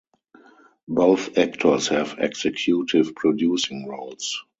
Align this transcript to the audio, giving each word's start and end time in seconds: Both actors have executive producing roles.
Both 0.87 1.37
actors 1.37 1.89
have 1.89 2.15
executive 2.17 3.13
producing 3.13 3.87
roles. 3.87 4.43